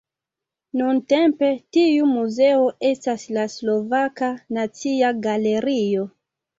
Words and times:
Nuntempe 0.79 1.49
tiu 1.77 2.09
muzeo 2.15 2.65
estas 2.91 3.29
la 3.39 3.47
Slovaka 3.59 4.35
Nacia 4.59 5.17
Galerio. 5.31 6.13